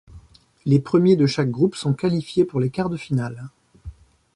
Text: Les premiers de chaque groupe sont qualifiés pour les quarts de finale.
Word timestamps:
Les 0.65 0.79
premiers 0.79 1.15
de 1.15 1.27
chaque 1.27 1.51
groupe 1.51 1.75
sont 1.75 1.93
qualifiés 1.93 2.43
pour 2.43 2.59
les 2.59 2.71
quarts 2.71 2.89
de 2.89 2.97
finale. 2.97 3.49